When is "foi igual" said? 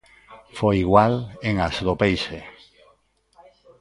0.57-1.13